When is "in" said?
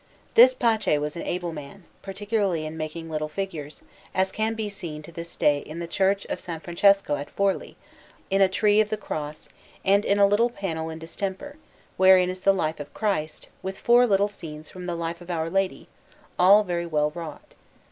2.65-2.75, 5.59-5.77, 8.31-8.41, 10.03-10.17, 10.89-10.97